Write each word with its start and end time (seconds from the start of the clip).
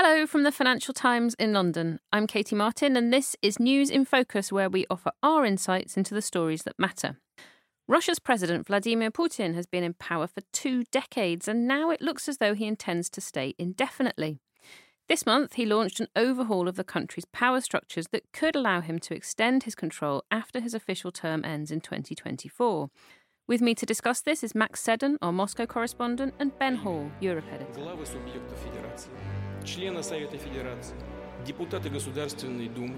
Hello 0.00 0.28
from 0.28 0.44
the 0.44 0.52
Financial 0.52 0.94
Times 0.94 1.34
in 1.40 1.52
London. 1.52 1.98
I'm 2.12 2.28
Katie 2.28 2.54
Martin, 2.54 2.96
and 2.96 3.12
this 3.12 3.34
is 3.42 3.58
News 3.58 3.90
in 3.90 4.04
Focus, 4.04 4.52
where 4.52 4.70
we 4.70 4.86
offer 4.88 5.10
our 5.24 5.44
insights 5.44 5.96
into 5.96 6.14
the 6.14 6.22
stories 6.22 6.62
that 6.62 6.78
matter. 6.78 7.16
Russia's 7.88 8.20
President 8.20 8.68
Vladimir 8.68 9.10
Putin 9.10 9.56
has 9.56 9.66
been 9.66 9.82
in 9.82 9.94
power 9.94 10.28
for 10.28 10.42
two 10.52 10.84
decades, 10.92 11.48
and 11.48 11.66
now 11.66 11.90
it 11.90 12.00
looks 12.00 12.28
as 12.28 12.38
though 12.38 12.54
he 12.54 12.68
intends 12.68 13.10
to 13.10 13.20
stay 13.20 13.56
indefinitely. 13.58 14.38
This 15.08 15.26
month, 15.26 15.54
he 15.54 15.66
launched 15.66 15.98
an 15.98 16.06
overhaul 16.14 16.68
of 16.68 16.76
the 16.76 16.84
country's 16.84 17.24
power 17.24 17.60
structures 17.60 18.06
that 18.12 18.32
could 18.32 18.54
allow 18.54 18.80
him 18.80 19.00
to 19.00 19.16
extend 19.16 19.64
his 19.64 19.74
control 19.74 20.22
after 20.30 20.60
his 20.60 20.74
official 20.74 21.10
term 21.10 21.44
ends 21.44 21.72
in 21.72 21.80
2024. 21.80 22.88
With 23.48 23.62
me 23.62 23.74
to 23.76 23.86
discuss 23.86 24.20
this 24.20 24.44
is 24.44 24.54
Max 24.54 24.78
Seddon, 24.78 25.16
our 25.22 25.32
Moscow 25.32 25.64
correspondent, 25.64 26.34
and 26.38 26.52
Ben 26.58 26.76
Hall, 26.84 27.10
Europe 27.18 27.46
editor. 27.50 27.80
Главы 27.80 28.04
субъектов 28.04 28.58
Федерации, 28.62 29.08
члены 29.64 30.02
Совета 30.02 30.36
Федерации, 30.36 30.94
депутаты 31.46 31.88
Государственной 31.88 32.68
Думы, 32.68 32.96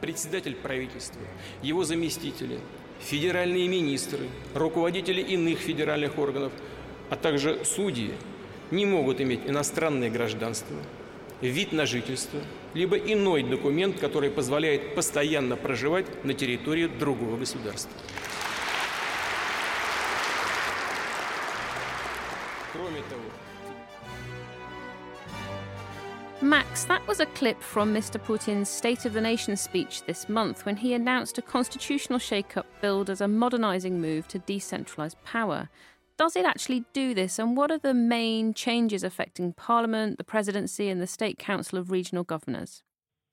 председатель 0.00 0.54
правительства, 0.54 1.20
его 1.60 1.84
заместители, 1.84 2.58
федеральные 3.00 3.68
министры, 3.68 4.30
руководители 4.54 5.20
иных 5.20 5.58
федеральных 5.58 6.16
органов, 6.16 6.54
а 7.10 7.16
также 7.16 7.62
судьи 7.66 8.14
не 8.70 8.86
могут 8.86 9.20
иметь 9.20 9.40
иностранное 9.46 10.08
гражданство, 10.08 10.78
вид 11.42 11.72
на 11.72 11.84
жительство, 11.84 12.40
либо 12.72 12.96
иной 12.96 13.42
документ, 13.42 13.98
который 13.98 14.30
позволяет 14.30 14.94
постоянно 14.94 15.58
проживать 15.58 16.24
на 16.24 16.32
территории 16.32 16.86
другого 16.86 17.36
государства. 17.36 17.92
Max, 26.72 26.84
that 26.84 27.06
was 27.06 27.20
a 27.20 27.26
clip 27.26 27.60
from 27.60 27.92
Mr. 27.92 28.18
Putin's 28.18 28.66
State 28.66 29.04
of 29.04 29.12
the 29.12 29.20
Nation 29.20 29.58
speech 29.58 30.04
this 30.04 30.26
month 30.26 30.64
when 30.64 30.78
he 30.78 30.94
announced 30.94 31.36
a 31.36 31.42
constitutional 31.42 32.18
shake-up 32.18 32.64
billed 32.80 33.10
as 33.10 33.20
a 33.20 33.28
modernising 33.28 34.00
move 34.00 34.26
to 34.28 34.38
decentralise 34.38 35.14
power. 35.22 35.68
Does 36.16 36.34
it 36.34 36.46
actually 36.46 36.86
do 36.94 37.12
this, 37.12 37.38
and 37.38 37.58
what 37.58 37.70
are 37.70 37.76
the 37.76 37.92
main 37.92 38.54
changes 38.54 39.04
affecting 39.04 39.52
Parliament, 39.52 40.16
the 40.16 40.24
Presidency, 40.24 40.88
and 40.88 41.02
the 41.02 41.06
State 41.06 41.38
Council 41.38 41.78
of 41.78 41.90
Regional 41.90 42.24
Governors? 42.24 42.82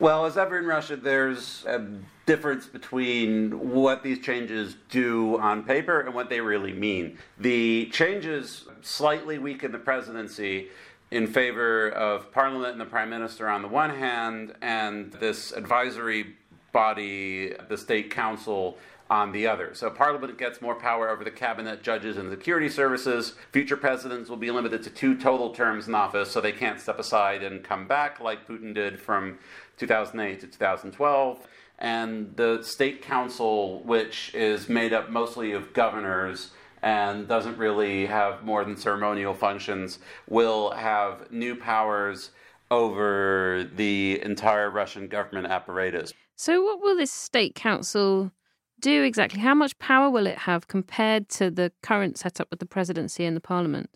Well, 0.01 0.25
as 0.25 0.37
ever 0.37 0.57
in 0.59 0.65
Russia, 0.65 0.97
there's 0.97 1.65
a 1.65 1.87
difference 2.25 2.65
between 2.67 3.71
what 3.71 4.03
these 4.03 4.19
changes 4.19 4.75
do 4.89 5.39
on 5.39 5.63
paper 5.63 6.01
and 6.01 6.13
what 6.13 6.29
they 6.29 6.41
really 6.41 6.73
mean. 6.73 7.17
The 7.37 7.85
changes 7.93 8.65
slightly 8.81 9.39
weaken 9.39 9.71
the 9.71 9.79
presidency 9.79 10.69
in 11.11 11.27
favor 11.27 11.89
of 11.89 12.31
Parliament 12.31 12.73
and 12.73 12.81
the 12.81 12.85
Prime 12.85 13.09
Minister 13.09 13.47
on 13.47 13.61
the 13.61 13.67
one 13.67 13.91
hand, 13.91 14.53
and 14.61 15.11
this 15.13 15.51
advisory 15.51 16.35
body, 16.71 17.53
the 17.67 17.77
State 17.77 18.11
Council, 18.11 18.77
on 19.09 19.31
the 19.31 19.47
other. 19.47 19.73
So 19.73 19.89
Parliament 19.89 20.37
gets 20.37 20.61
more 20.61 20.75
power 20.75 21.09
over 21.09 21.23
the 21.23 21.31
cabinet, 21.31 21.81
judges, 21.81 22.17
and 22.17 22.29
security 22.29 22.69
services. 22.69 23.33
Future 23.51 23.77
presidents 23.77 24.29
will 24.29 24.37
be 24.37 24.51
limited 24.51 24.83
to 24.83 24.91
two 24.91 25.17
total 25.17 25.49
terms 25.49 25.87
in 25.87 25.95
office, 25.95 26.29
so 26.29 26.39
they 26.39 26.51
can't 26.51 26.79
step 26.79 26.99
aside 26.99 27.41
and 27.41 27.63
come 27.63 27.87
back 27.87 28.19
like 28.19 28.47
Putin 28.47 28.73
did 28.73 28.99
from 28.99 29.39
2008 29.77 30.41
to 30.41 30.47
2012. 30.47 31.47
And 31.79 32.35
the 32.35 32.61
state 32.61 33.01
council, 33.01 33.81
which 33.83 34.31
is 34.35 34.69
made 34.69 34.93
up 34.93 35.09
mostly 35.09 35.53
of 35.53 35.73
governors 35.73 36.51
and 36.81 37.27
doesn't 37.27 37.57
really 37.57 38.05
have 38.05 38.43
more 38.43 38.63
than 38.63 38.77
ceremonial 38.77 39.33
functions, 39.33 39.99
will 40.27 40.71
have 40.71 41.31
new 41.31 41.55
powers 41.55 42.31
over 42.71 43.67
the 43.75 44.21
entire 44.21 44.69
Russian 44.69 45.07
government 45.07 45.47
apparatus. 45.47 46.13
So, 46.35 46.63
what 46.63 46.81
will 46.81 46.95
this 46.95 47.11
State 47.11 47.55
Council 47.55 48.31
do 48.79 49.03
exactly? 49.03 49.39
How 49.39 49.55
much 49.55 49.77
power 49.79 50.09
will 50.09 50.27
it 50.27 50.39
have 50.39 50.67
compared 50.67 51.29
to 51.29 51.51
the 51.51 51.71
current 51.81 52.17
setup 52.17 52.49
with 52.49 52.59
the 52.59 52.65
Presidency 52.65 53.25
and 53.25 53.35
the 53.35 53.41
Parliament? 53.41 53.89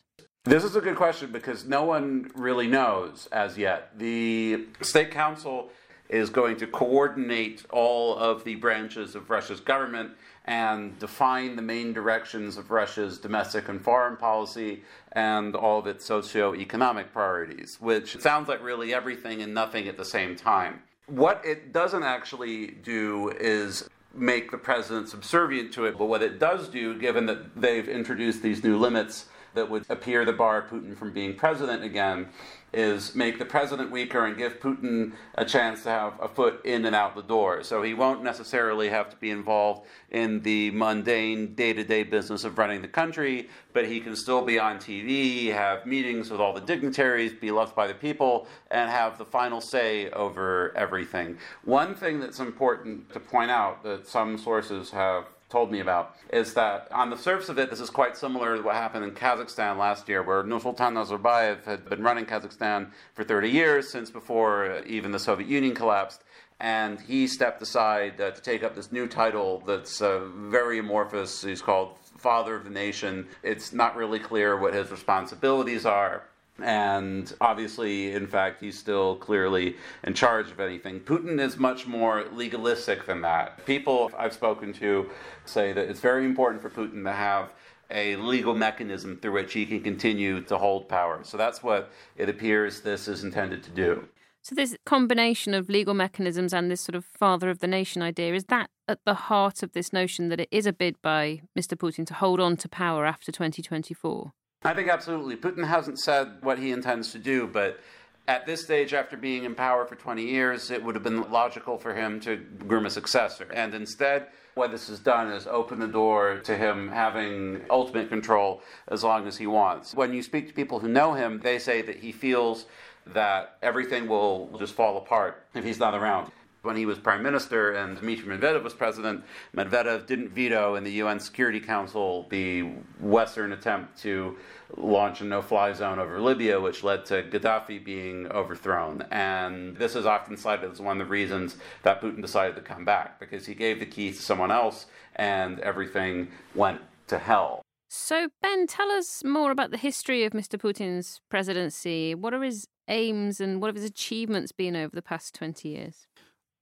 This 0.45 0.65
is 0.65 0.75
a 0.75 0.81
good 0.81 0.97
question 0.97 1.31
because 1.31 1.65
no 1.65 1.85
one 1.85 2.29
really 2.35 2.67
knows 2.67 3.29
as 3.31 3.57
yet. 3.57 3.97
The 3.97 4.65
State 4.81 5.11
Council 5.11 5.69
is 6.09 6.29
going 6.29 6.57
to 6.57 6.67
coordinate 6.67 7.65
all 7.71 8.17
of 8.17 8.43
the 8.43 8.55
branches 8.55 9.15
of 9.15 9.29
Russia's 9.29 9.59
government 9.59 10.11
and 10.45 10.97
define 10.99 11.55
the 11.55 11.61
main 11.61 11.93
directions 11.93 12.57
of 12.57 12.69
Russia's 12.69 13.17
domestic 13.17 13.69
and 13.69 13.81
foreign 13.81 14.17
policy 14.17 14.83
and 15.13 15.55
all 15.55 15.79
of 15.79 15.87
its 15.87 16.05
socio-economic 16.05 17.13
priorities, 17.13 17.77
which 17.79 18.19
sounds 18.19 18.49
like 18.49 18.61
really 18.61 18.93
everything 18.93 19.41
and 19.41 19.53
nothing 19.53 19.87
at 19.87 19.97
the 19.97 20.05
same 20.05 20.35
time. 20.35 20.81
What 21.07 21.41
it 21.45 21.71
doesn't 21.73 22.03
actually 22.03 22.67
do 22.67 23.29
is 23.39 23.89
make 24.13 24.51
the 24.51 24.57
president 24.57 25.09
subservient 25.09 25.73
to 25.73 25.85
it, 25.85 25.97
but 25.97 26.05
what 26.05 26.21
it 26.21 26.39
does 26.39 26.67
do, 26.67 26.97
given 26.99 27.25
that 27.25 27.59
they've 27.59 27.87
introduced 27.87 28.43
these 28.43 28.63
new 28.63 28.77
limits 28.77 29.25
that 29.53 29.69
would 29.69 29.85
appear 29.89 30.25
to 30.25 30.33
bar 30.33 30.65
Putin 30.69 30.95
from 30.97 31.11
being 31.11 31.35
president 31.35 31.83
again, 31.83 32.27
is 32.73 33.13
make 33.13 33.37
the 33.37 33.45
president 33.45 33.91
weaker 33.91 34.25
and 34.25 34.35
give 34.35 34.59
Putin 34.59 35.13
a 35.35 35.45
chance 35.45 35.83
to 35.83 35.89
have 35.89 36.13
a 36.19 36.27
foot 36.27 36.59
in 36.65 36.85
and 36.85 36.95
out 36.95 37.15
the 37.15 37.21
door. 37.21 37.63
So 37.63 37.83
he 37.83 37.93
won't 37.93 38.23
necessarily 38.23 38.89
have 38.89 39.09
to 39.11 39.15
be 39.17 39.29
involved 39.29 39.85
in 40.09 40.41
the 40.41 40.71
mundane 40.71 41.53
day 41.53 41.73
to 41.73 41.83
day 41.83 42.03
business 42.03 42.43
of 42.43 42.57
running 42.57 42.81
the 42.81 42.87
country, 42.87 43.49
but 43.73 43.85
he 43.85 43.99
can 43.99 44.15
still 44.15 44.43
be 44.43 44.57
on 44.57 44.77
TV, 44.77 45.53
have 45.53 45.85
meetings 45.85 46.31
with 46.31 46.39
all 46.39 46.53
the 46.53 46.61
dignitaries, 46.61 47.31
be 47.33 47.51
loved 47.51 47.75
by 47.75 47.85
the 47.85 47.93
people, 47.93 48.47
and 48.71 48.89
have 48.89 49.17
the 49.17 49.25
final 49.25 49.61
say 49.61 50.09
over 50.11 50.73
everything. 50.75 51.37
One 51.63 51.93
thing 51.93 52.19
that's 52.19 52.39
important 52.39 53.11
to 53.13 53.19
point 53.19 53.51
out 53.51 53.83
that 53.83 54.07
some 54.07 54.37
sources 54.37 54.89
have 54.89 55.25
told 55.53 55.71
me 55.71 55.79
about 55.81 56.15
is 56.31 56.55
that 56.55 56.87
on 56.91 57.11
the 57.11 57.15
surface 57.15 57.47
of 57.47 57.59
it, 57.59 57.69
this 57.69 57.79
is 57.79 57.91
quite 57.91 58.17
similar 58.17 58.57
to 58.57 58.63
what 58.63 58.73
happened 58.73 59.03
in 59.03 59.11
Kazakhstan 59.11 59.77
last 59.77 60.09
year, 60.09 60.23
where 60.23 60.43
Nursultan 60.43 60.93
Nazarbayev 60.93 61.63
had 61.65 61.87
been 61.87 62.01
running 62.01 62.25
Kazakhstan 62.25 62.89
for 63.13 63.23
30 63.23 63.49
years, 63.49 63.91
since 63.91 64.09
before 64.09 64.81
even 64.87 65.11
the 65.11 65.19
Soviet 65.19 65.47
Union 65.47 65.75
collapsed. 65.75 66.23
And 66.59 66.99
he 66.99 67.27
stepped 67.27 67.61
aside 67.61 68.19
uh, 68.19 68.31
to 68.31 68.41
take 68.41 68.63
up 68.63 68.73
this 68.73 68.91
new 68.91 69.07
title 69.07 69.61
that's 69.67 70.01
uh, 70.01 70.25
very 70.35 70.79
amorphous. 70.79 71.43
He's 71.43 71.61
called 71.61 71.97
Father 72.17 72.55
of 72.55 72.63
the 72.63 72.71
Nation. 72.71 73.27
It's 73.43 73.73
not 73.73 73.95
really 73.95 74.19
clear 74.19 74.57
what 74.57 74.73
his 74.73 74.89
responsibilities 74.89 75.85
are. 75.85 76.23
And 76.61 77.33
obviously, 77.41 78.11
in 78.11 78.27
fact, 78.27 78.61
he's 78.61 78.77
still 78.77 79.15
clearly 79.15 79.75
in 80.03 80.13
charge 80.13 80.51
of 80.51 80.59
anything. 80.59 80.99
Putin 80.99 81.39
is 81.39 81.57
much 81.57 81.87
more 81.87 82.25
legalistic 82.31 83.05
than 83.05 83.21
that. 83.21 83.65
People 83.65 84.11
I've 84.17 84.33
spoken 84.33 84.71
to 84.73 85.09
say 85.45 85.73
that 85.73 85.89
it's 85.89 85.99
very 85.99 86.25
important 86.25 86.61
for 86.61 86.69
Putin 86.69 87.03
to 87.05 87.11
have 87.11 87.51
a 87.89 88.15
legal 88.17 88.55
mechanism 88.55 89.17
through 89.17 89.33
which 89.33 89.53
he 89.53 89.65
can 89.65 89.81
continue 89.81 90.41
to 90.41 90.57
hold 90.57 90.87
power. 90.87 91.19
So 91.23 91.37
that's 91.37 91.63
what 91.63 91.91
it 92.17 92.29
appears 92.29 92.81
this 92.81 93.07
is 93.07 93.23
intended 93.23 93.63
to 93.63 93.71
do. 93.71 94.07
So, 94.41 94.55
this 94.55 94.75
combination 94.85 95.53
of 95.53 95.69
legal 95.69 95.93
mechanisms 95.93 96.53
and 96.53 96.69
this 96.69 96.81
sort 96.81 96.95
of 96.95 97.05
father 97.05 97.49
of 97.49 97.59
the 97.59 97.67
nation 97.67 98.01
idea, 98.01 98.33
is 98.33 98.43
that 98.45 98.69
at 98.89 98.99
the 99.05 99.13
heart 99.13 99.63
of 99.63 99.71
this 99.71 99.93
notion 99.93 100.27
that 100.27 100.41
it 100.41 100.49
is 100.51 100.65
a 100.65 100.73
bid 100.73 101.01
by 101.01 101.43
Mr. 101.57 101.77
Putin 101.77 102.05
to 102.07 102.13
hold 102.13 102.41
on 102.41 102.57
to 102.57 102.67
power 102.67 103.05
after 103.05 103.31
2024? 103.31 104.33
I 104.66 104.74
think 104.74 104.88
absolutely. 104.88 105.35
Putin 105.35 105.66
hasn't 105.68 106.00
said 106.00 106.38
what 106.41 106.57
he 106.57 106.72
intends 106.72 107.12
to 107.12 107.19
do, 107.19 107.47
but 107.47 107.79
at 108.28 108.46
this 108.46 108.63
stage, 108.63 108.94
after 108.94 109.18
being 109.18 109.44
in 109.44 109.53
power 109.53 109.85
for 109.85 109.96
20 109.96 110.24
years, 110.24 110.72
it 110.72 110.81
would 110.81 110.96
have 110.96 111.03
been 111.03 111.29
logical 111.29 111.78
for 111.78 111.94
him 111.94 112.22
to 112.22 112.38
groom 112.38 112.85
a 112.85 112.90
successor. 112.90 113.51
And 113.53 113.74
instead, 113.74 114.28
what 114.56 114.72
this 114.72 114.88
has 114.88 115.00
done 115.00 115.29
is 115.31 115.47
open 115.47 115.79
the 115.79 115.88
door 115.88 116.40
to 116.46 116.56
him 116.56 116.88
having 116.88 117.62
ultimate 117.69 118.07
control 118.07 118.62
as 118.88 119.03
long 119.03 119.28
as 119.28 119.38
he 119.38 119.47
wants. 119.47 119.94
When 119.94 120.13
you 120.13 120.24
speak 120.24 120.47
to 120.47 120.53
people 120.53 120.80
who 120.80 120.88
know 120.88 121.13
him, 121.13 121.41
they 121.44 121.59
say 121.59 121.81
that 121.81 121.97
he 121.97 122.13
feels 122.13 122.66
that 123.07 123.57
everything 123.62 124.07
will 124.07 124.56
just 124.57 124.74
fall 124.74 124.95
apart 124.98 125.45
if 125.54 125.66
he's 125.66 125.80
not 125.80 125.94
around 125.94 126.31
when 126.63 126.77
he 126.77 126.86
was 126.86 126.98
prime 126.98 127.21
minister 127.21 127.74
and 127.74 128.00
Dmitry 128.00 128.25
Medvedev 128.25 128.63
was 128.63 128.74
president, 128.74 129.24
Medvedev 129.56 130.07
didn't 130.07 130.30
veto 130.30 130.75
in 130.75 130.83
the 130.83 130.94
UN 130.94 131.19
Security 131.19 131.60
Council 131.60 132.25
the 132.30 132.62
Western 133.00 133.51
attempt 133.51 134.01
to 134.01 134.38
launch 134.77 135.19
a 135.19 135.25
no 135.25 135.42
fly 135.42 135.74
zone 135.74 136.00
over 136.00 136.19
Libya, 136.19 136.60
which 136.60 136.83
led 136.83 137.06
to 137.06 137.21
Gaddafi 137.24 137.83
being 137.83 138.27
overthrown. 138.31 139.06
And 139.12 139.75
this 139.75 139.95
is 139.95 140.06
often 140.06 140.38
cited 140.38 140.71
as 140.71 140.80
one 140.80 141.00
of 141.00 141.07
the 141.07 141.12
reasons 141.12 141.57
that 141.83 142.01
Putin 142.01 142.21
decided 142.21 142.56
to 142.56 142.62
come 142.62 142.86
back, 142.86 143.19
because 143.19 143.45
he 143.45 143.54
gave 143.54 143.80
the 143.80 143.86
keys 143.86 144.18
to 144.18 144.24
someone 144.24 144.51
else 144.51 144.86
and 145.18 145.59
everything 145.59 146.30
went 146.56 146.81
to 147.07 147.19
hell. 147.19 147.62
So, 147.89 148.30
Ben, 148.42 148.66
tell 148.68 148.89
us 148.89 149.24
more 149.24 149.51
about 149.51 149.69
the 149.69 149.77
history 149.77 150.24
of 150.24 150.31
Mr. 150.31 150.57
Putin's 150.57 151.19
presidency. 151.30 152.16
What 152.16 152.33
are 152.33 152.42
his 152.42 152.68
aims 152.88 153.39
and 153.39 153.62
what 153.62 153.68
have 153.68 153.75
his 153.75 153.86
achievements 153.86 154.51
been 154.51 154.75
over 154.75 154.95
the 154.95 155.01
past 155.01 155.36
20 155.36 155.69
years? 155.69 156.07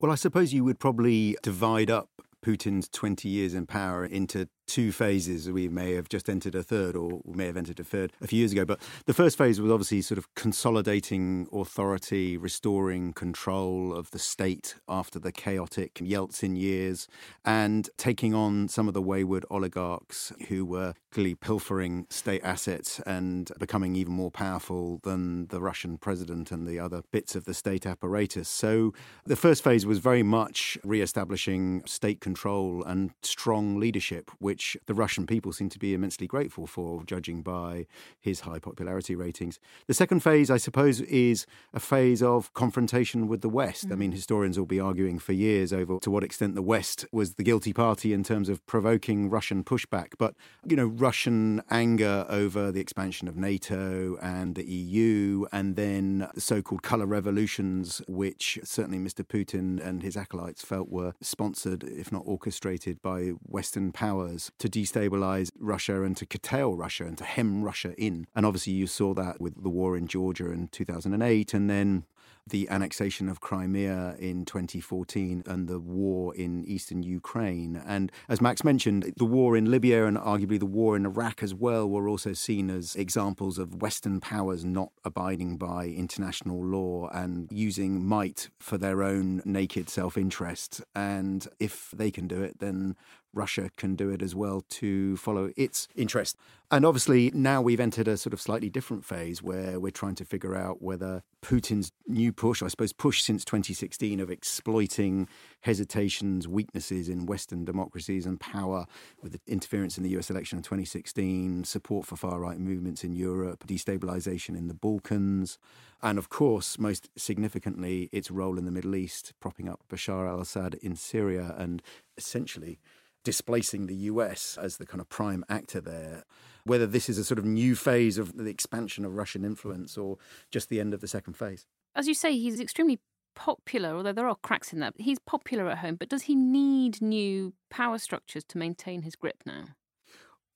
Well, 0.02 0.12
I 0.12 0.16
suppose 0.16 0.52
you 0.52 0.64
would 0.64 0.80
probably 0.80 1.38
divide 1.44 1.92
up 1.92 2.10
Putin's 2.44 2.90
20 2.90 3.30
years 3.30 3.54
in 3.54 3.68
power 3.68 4.04
into 4.04 4.50
two 4.68 4.92
phases. 4.92 5.50
We 5.50 5.68
may 5.68 5.94
have 5.94 6.10
just 6.10 6.30
entered 6.30 6.56
a 6.56 6.64
third, 6.64 6.96
or 6.96 7.22
we 7.24 7.36
may 7.36 7.46
have 7.48 7.58
entered 7.58 7.80
a 7.80 7.84
third 7.84 8.14
a 8.22 8.28
few 8.28 8.40
years 8.40 8.52
ago. 8.52 8.66
But 8.66 8.80
the 9.06 9.14
first 9.14 9.38
phase 9.38 9.60
was 9.60 9.72
obviously 9.72 10.02
sort 10.02 10.18
of 10.18 10.34
consolidating 10.36 11.48
authority, 11.52 12.38
restoring 12.38 13.14
control 13.14 13.94
of 13.94 14.12
the 14.12 14.20
state 14.20 14.76
after 14.88 15.20
the 15.20 15.32
chaotic 15.32 15.96
Yeltsin 15.96 16.58
years, 16.58 17.08
and 17.44 17.90
taking 17.98 18.34
on 18.34 18.68
some 18.68 18.88
of 18.88 18.94
the 18.94 19.02
wayward 19.02 19.46
oligarchs 19.50 20.32
who 20.48 20.66
were 20.66 20.94
clearly 21.12 21.36
pilfering 21.36 22.08
state 22.10 22.42
assets 22.44 23.00
and 23.06 23.52
becoming 23.60 23.96
even 23.96 24.14
more 24.14 24.32
powerful 24.32 25.00
than 25.04 25.48
the 25.48 25.60
Russian 25.60 25.98
president 25.98 26.52
and 26.52 26.66
the 26.66 26.80
other 26.80 27.02
bits 27.12 27.36
of 27.36 27.46
the 27.46 27.54
state 27.54 27.86
apparatus. 27.86 28.48
So 28.48 28.94
the 29.26 29.36
first 29.36 29.64
phase 29.64 29.86
was 29.86 30.00
very 30.00 30.24
much 30.24 30.78
re 30.84 31.02
establishing 31.02 31.84
state 31.86 32.22
control 32.22 32.84
and 32.84 33.12
strong 33.22 33.80
leadership, 33.80 34.32
which 34.40 34.61
which 34.62 34.78
the 34.86 34.94
Russian 34.94 35.26
people 35.26 35.52
seem 35.52 35.70
to 35.70 35.80
be 35.80 35.96
immensely 35.96 36.28
grateful 36.28 36.68
for, 36.68 37.04
judging 37.06 37.42
by 37.42 37.88
his 38.20 38.42
high 38.42 38.60
popularity 38.60 39.16
ratings. 39.16 39.60
The 39.88 39.96
second 39.96 40.20
phase, 40.20 40.52
I 40.52 40.58
suppose, 40.58 41.02
is 41.02 41.48
a 41.74 41.80
phase 41.80 42.22
of 42.22 42.54
confrontation 42.54 43.28
with 43.28 43.42
the 43.42 43.50
West. 43.50 43.90
Mm. 43.90 43.92
I 43.92 43.96
mean, 43.96 44.12
historians 44.12 44.60
will 44.60 44.68
be 44.68 44.80
arguing 44.80 45.18
for 45.18 45.34
years 45.34 45.74
over 45.74 45.98
to 46.02 46.12
what 46.12 46.24
extent 46.24 46.54
the 46.54 46.62
West 46.62 47.08
was 47.12 47.34
the 47.34 47.44
guilty 47.44 47.74
party 47.74 48.14
in 48.14 48.24
terms 48.24 48.50
of 48.50 48.64
provoking 48.68 49.32
Russian 49.32 49.64
pushback. 49.64 50.10
But, 50.20 50.36
you 50.64 50.76
know, 50.76 50.86
Russian 50.86 51.64
anger 51.72 52.28
over 52.30 52.72
the 52.72 52.82
expansion 52.82 53.28
of 53.28 53.36
NATO 53.36 54.16
and 54.22 54.54
the 54.54 54.64
EU, 54.64 55.48
and 55.52 55.76
then 55.76 56.28
so 56.38 56.62
called 56.62 56.84
colour 56.84 57.08
revolutions, 57.08 58.00
which 58.08 58.60
certainly 58.64 59.00
Mr. 59.00 59.26
Putin 59.26 59.84
and 59.84 60.04
his 60.04 60.16
acolytes 60.16 60.64
felt 60.64 60.90
were 60.90 61.14
sponsored, 61.20 61.84
if 61.84 62.12
not 62.12 62.22
orchestrated, 62.28 63.02
by 63.02 63.30
Western 63.48 63.92
powers 63.92 64.41
to 64.58 64.70
destabilize 64.70 65.52
Russia 65.60 66.04
and 66.04 66.16
to 66.18 66.26
curtail 66.26 66.76
Russia 66.76 67.06
and 67.06 67.18
to 67.18 67.24
hem 67.24 67.64
Russia 67.64 67.94
in. 67.98 68.28
And 68.34 68.46
obviously, 68.46 68.74
you 68.74 68.88
saw 68.88 69.14
that 69.16 69.42
with 69.42 69.62
the 69.62 69.70
war 69.70 69.98
in 69.98 70.08
Georgia 70.08 70.50
in 70.52 70.70
2008, 70.70 71.54
and 71.54 71.70
then 71.70 72.06
the 72.48 72.70
annexation 72.70 73.30
of 73.30 73.40
Crimea 73.40 74.16
in 74.20 74.46
2014 74.46 75.44
and 75.46 75.68
the 75.68 75.80
war 75.80 76.36
in 76.36 76.66
eastern 76.66 77.04
Ukraine. 77.04 77.82
And 77.86 78.12
as 78.28 78.42
Max 78.42 78.64
mentioned, 78.64 79.14
the 79.18 79.26
war 79.26 79.56
in 79.56 79.70
Libya 79.70 80.06
and 80.06 80.18
arguably 80.18 80.60
the 80.60 80.66
war 80.66 80.96
in 80.96 81.06
Iraq 81.06 81.44
as 81.44 81.54
well 81.54 81.90
were 81.90 82.08
also 82.08 82.34
seen 82.34 82.70
as 82.70 82.96
examples 82.96 83.58
of 83.58 83.82
Western 83.82 84.20
powers 84.20 84.66
not 84.66 84.92
abiding 85.06 85.58
by 85.58 85.86
international 85.86 86.64
law 86.64 87.10
and 87.14 87.48
using 87.52 88.06
might 88.06 88.50
for 88.60 88.78
their 88.78 89.04
own 89.04 89.42
naked 89.46 89.90
self 89.90 90.18
interest. 90.18 90.82
And 90.96 91.48
if 91.60 91.92
they 91.96 92.12
can 92.12 92.28
do 92.28 92.42
it, 92.42 92.60
then 92.60 92.96
Russia 93.34 93.70
can 93.78 93.96
do 93.96 94.10
it 94.10 94.22
as 94.22 94.36
well 94.36 94.64
to 94.70 95.18
follow 95.18 95.52
its 95.56 95.88
interest. 95.96 96.38
And 96.74 96.86
obviously, 96.86 97.32
now 97.34 97.62
we've 97.62 97.82
entered 97.82 98.08
a 98.08 98.16
sort 98.16 98.32
of 98.32 98.40
slightly 98.40 98.70
different 98.70 99.04
phase 99.04 99.44
where 99.44 99.78
we're 99.78 99.92
trying 99.92 100.16
to 100.16 100.26
figure 100.26 100.56
out 100.56 100.82
whether 100.82 101.22
Putin's 101.42 101.92
new 102.08 102.32
push, 102.32 102.64
I 102.64 102.70
suppose, 102.70 102.94
push 102.94 103.22
since 103.22 103.44
2016 103.44 104.22
of 104.22 104.32
exploiting 104.32 105.28
hesitations, 105.62 106.48
weaknesses 106.48 107.10
in 107.10 107.26
Western 107.26 107.66
democracies 107.66 108.26
and 108.26 108.40
power 108.40 108.86
with 109.22 109.34
the 109.34 109.42
interference 109.48 109.98
in 109.98 110.04
the 110.04 110.18
US 110.18 110.30
election 110.30 110.60
in 110.60 110.64
2016, 110.64 111.66
support 111.66 112.06
for 112.06 112.16
far 112.16 112.40
right 112.40 112.58
movements 112.58 113.04
in 113.04 113.16
Europe, 113.16 113.68
destabilization 113.68 114.56
in 114.56 114.70
the 114.70 114.74
Balkans, 114.74 115.60
and 116.02 116.18
of 116.18 116.30
course, 116.30 116.80
most 116.80 117.10
significantly, 117.16 118.10
its 118.12 118.32
role 118.32 118.58
in 118.58 118.66
the 118.66 118.72
Middle 118.72 118.96
East, 118.96 119.34
propping 119.40 119.70
up 119.70 119.82
Bashar 119.90 120.28
al 120.28 120.42
Assad 120.42 120.76
in 120.76 120.96
Syria 120.96 121.54
and 121.58 121.82
essentially 122.18 122.80
displacing 123.24 123.88
the 123.88 123.96
US 123.96 124.58
as 124.62 124.78
the 124.78 124.86
kind 124.86 125.02
of 125.02 125.10
prime 125.10 125.44
actor 125.50 125.82
there. 125.82 126.24
Whether 126.64 126.86
this 126.86 127.10
is 127.10 127.18
a 127.18 127.24
sort 127.24 127.40
of 127.40 127.46
new 127.46 127.76
phase 127.76 128.18
of 128.18 128.38
the 128.38 128.46
expansion 128.46 129.06
of 129.06 129.16
Russian 129.16 129.44
influence 129.44 129.98
or 129.98 130.18
just 130.52 130.70
the 130.70 130.80
end 130.80 130.94
of 130.94 131.02
the 131.02 131.08
second 131.08 131.34
phase. 131.36 131.66
As 131.96 132.08
you 132.08 132.14
say, 132.14 132.38
he's 132.38 132.60
extremely 132.60 133.00
popular, 133.36 133.96
although 133.96 134.14
there 134.14 134.28
are 134.28 134.36
cracks 134.44 134.74
in 134.74 134.80
that. 134.80 134.94
He's 134.98 135.20
popular 135.20 135.70
at 135.70 135.80
home, 135.80 135.96
but 135.96 136.10
does 136.10 136.24
he 136.24 136.36
need 136.36 137.02
new 137.02 137.54
power 137.70 137.98
structures 137.98 138.44
to 138.46 138.58
maintain 138.58 139.02
his 139.02 139.16
grip 139.16 139.44
now? 139.46 139.66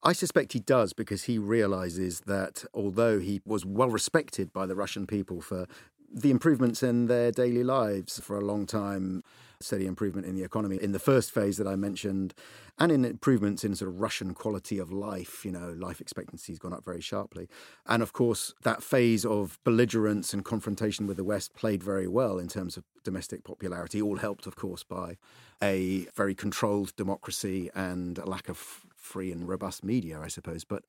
I 0.04 0.14
suspect 0.14 0.54
he 0.54 0.60
does 0.60 0.94
because 0.94 1.24
he 1.24 1.40
realizes 1.40 2.22
that 2.22 2.64
although 2.74 3.20
he 3.20 3.42
was 3.46 3.66
well 3.66 3.90
respected 3.90 4.54
by 4.54 4.68
the 4.68 4.76
Russian 4.76 5.08
people 5.08 5.42
for 5.42 5.66
the 6.14 6.30
improvements 6.30 6.84
in 6.84 7.08
their 7.08 7.32
daily 7.32 7.64
lives 7.64 8.20
for 8.20 8.38
a 8.38 8.46
long 8.46 8.68
time, 8.68 9.24
steady 9.66 9.86
improvement 9.86 10.28
in 10.28 10.36
the 10.36 10.44
economy 10.44 10.78
in 10.82 10.92
the 10.92 11.00
first 11.00 11.32
phase 11.32 11.58
that 11.58 11.68
I 11.68 11.76
mentioned, 11.76 12.34
and 12.78 12.92
in 12.92 13.06
improvements 13.06 13.64
in 13.64 13.76
sort 13.76 13.90
of 13.90 14.00
Russian 14.00 14.34
quality 14.34 14.78
of 14.78 14.92
life. 14.92 15.44
You 15.46 15.52
know, 15.52 15.76
life 15.78 16.00
expectancy 16.00 16.52
has 16.52 16.60
gone 16.60 16.74
up 16.74 16.86
very 16.86 17.02
sharply. 17.02 17.48
And 17.86 18.04
of 18.04 18.14
course, 18.14 18.54
that 18.64 18.84
phase 18.84 19.26
of 19.26 19.60
belligerence 19.64 20.34
and 20.34 20.46
confrontation 20.46 21.08
with 21.08 21.18
the 21.18 21.24
West 21.24 21.54
played 21.54 21.84
very 21.84 22.08
well 22.08 22.38
in 22.38 22.48
terms 22.48 22.78
of 22.78 22.84
domestic 23.04 23.44
popularity, 23.44 24.02
all 24.02 24.18
helped, 24.18 24.48
of 24.48 24.56
course, 24.56 24.84
by 24.84 25.18
a 25.62 26.08
very 26.16 26.36
controlled 26.36 26.96
democracy 26.96 27.70
and 27.74 28.18
a 28.18 28.26
lack 28.26 28.50
of 28.50 28.58
free 28.96 29.32
and 29.32 29.48
robust 29.48 29.84
media, 29.84 30.20
I 30.20 30.28
suppose. 30.28 30.64
But 30.64 30.84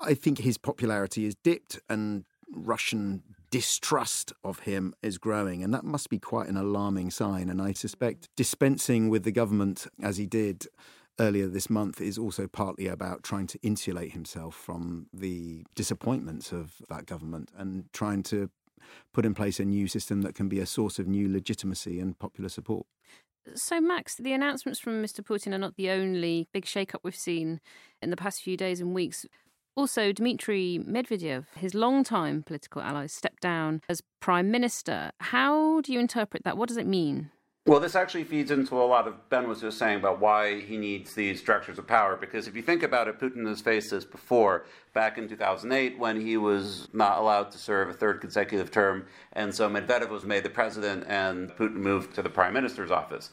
I 0.00 0.14
think 0.14 0.38
his 0.38 0.58
popularity 0.58 1.26
is 1.26 1.34
dipped 1.34 1.80
and 1.88 2.24
Russian 2.50 3.22
distrust 3.50 4.32
of 4.44 4.60
him 4.60 4.94
is 5.02 5.18
growing, 5.18 5.62
and 5.62 5.72
that 5.74 5.84
must 5.84 6.10
be 6.10 6.18
quite 6.18 6.48
an 6.48 6.56
alarming 6.56 7.10
sign. 7.10 7.48
And 7.48 7.60
I 7.60 7.72
suspect 7.72 8.28
dispensing 8.36 9.08
with 9.08 9.24
the 9.24 9.32
government 9.32 9.86
as 10.02 10.16
he 10.16 10.26
did 10.26 10.66
earlier 11.18 11.46
this 11.46 11.70
month 11.70 12.00
is 12.00 12.18
also 12.18 12.46
partly 12.46 12.86
about 12.86 13.22
trying 13.22 13.46
to 13.46 13.58
insulate 13.62 14.12
himself 14.12 14.54
from 14.54 15.06
the 15.12 15.64
disappointments 15.74 16.52
of 16.52 16.74
that 16.88 17.06
government 17.06 17.50
and 17.56 17.84
trying 17.92 18.22
to 18.22 18.50
put 19.12 19.24
in 19.24 19.34
place 19.34 19.58
a 19.58 19.64
new 19.64 19.88
system 19.88 20.22
that 20.22 20.34
can 20.34 20.48
be 20.48 20.60
a 20.60 20.66
source 20.66 20.98
of 20.98 21.06
new 21.06 21.30
legitimacy 21.30 21.98
and 21.98 22.18
popular 22.18 22.48
support. 22.48 22.86
So, 23.54 23.80
Max, 23.80 24.16
the 24.16 24.32
announcements 24.32 24.80
from 24.80 25.02
Mr. 25.02 25.20
Putin 25.20 25.54
are 25.54 25.58
not 25.58 25.76
the 25.76 25.90
only 25.90 26.48
big 26.52 26.66
shake-up 26.66 27.02
we've 27.04 27.14
seen 27.14 27.60
in 28.02 28.10
the 28.10 28.16
past 28.16 28.42
few 28.42 28.56
days 28.56 28.80
and 28.80 28.92
weeks. 28.92 29.24
Also, 29.76 30.10
Dmitry 30.10 30.80
Medvedev, 30.82 31.44
his 31.54 31.74
longtime 31.74 32.42
political 32.42 32.80
ally, 32.80 33.06
stepped 33.06 33.42
down 33.42 33.82
as 33.90 34.02
prime 34.20 34.50
minister. 34.50 35.10
How 35.20 35.82
do 35.82 35.92
you 35.92 36.00
interpret 36.00 36.44
that? 36.44 36.56
What 36.56 36.68
does 36.68 36.78
it 36.78 36.86
mean? 36.86 37.30
Well, 37.66 37.80
this 37.80 37.96
actually 37.96 38.22
feeds 38.22 38.52
into 38.52 38.76
a 38.76 38.86
lot 38.86 39.08
of 39.08 39.28
Ben 39.28 39.48
was 39.48 39.60
just 39.60 39.76
saying 39.76 39.98
about 39.98 40.20
why 40.20 40.60
he 40.60 40.76
needs 40.76 41.14
these 41.14 41.40
structures 41.40 41.80
of 41.80 41.86
power. 41.88 42.14
Because 42.14 42.46
if 42.46 42.54
you 42.54 42.62
think 42.62 42.84
about 42.84 43.08
it, 43.08 43.18
Putin 43.18 43.44
has 43.48 43.60
faced 43.60 43.90
this 43.90 44.04
before, 44.04 44.66
back 44.94 45.18
in 45.18 45.28
2008, 45.28 45.98
when 45.98 46.20
he 46.20 46.36
was 46.36 46.86
not 46.92 47.18
allowed 47.18 47.50
to 47.50 47.58
serve 47.58 47.88
a 47.88 47.92
third 47.92 48.20
consecutive 48.20 48.70
term. 48.70 49.06
And 49.32 49.52
so 49.52 49.68
Medvedev 49.68 50.10
was 50.10 50.22
made 50.22 50.44
the 50.44 50.48
president, 50.48 51.06
and 51.08 51.50
Putin 51.56 51.78
moved 51.78 52.14
to 52.14 52.22
the 52.22 52.30
prime 52.30 52.54
minister's 52.54 52.92
office. 52.92 53.30